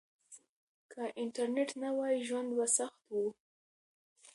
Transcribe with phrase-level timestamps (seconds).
[0.91, 3.13] که انټرنيټ نه وای ژوند به سخت و.